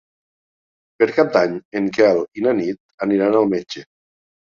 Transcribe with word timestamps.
Per 1.01 1.07
Cap 1.17 1.29
d'Any 1.35 1.53
en 1.79 1.89
Quel 1.97 2.21
i 2.39 2.45
na 2.47 2.53
Nit 2.61 2.81
aniran 3.07 3.37
al 3.41 3.47
metge. 3.53 3.85